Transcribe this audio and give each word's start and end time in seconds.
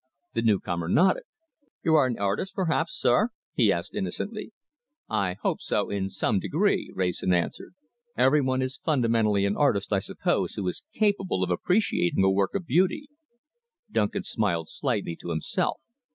The 0.33 0.41
newcomer 0.41 0.89
nodded. 0.89 1.25
"You 1.83 1.93
are 1.93 2.07
an 2.07 2.17
artist 2.17 2.55
perhaps, 2.55 2.95
sir?" 2.95 3.29
he 3.53 3.71
asked 3.71 3.93
innocently. 3.93 4.51
"I 5.07 5.35
hope 5.43 5.61
so 5.61 5.91
in 5.91 6.09
some 6.09 6.39
degree," 6.39 6.91
Wrayson 6.95 7.31
answered. 7.35 7.75
"Every 8.17 8.41
one 8.41 8.63
is 8.63 8.77
fundamentally 8.83 9.45
an 9.45 9.55
artist, 9.55 9.93
I 9.93 9.99
suppose, 9.99 10.53
who 10.55 10.67
is 10.67 10.81
capable 10.91 11.43
of 11.43 11.51
appreciating 11.51 12.23
a 12.23 12.31
work 12.31 12.55
of 12.55 12.65
beauty." 12.65 13.09
Duncan 13.91 14.23
smiled 14.23 14.69
slightly 14.69 15.15
to 15.17 15.29
himself. 15.29 15.79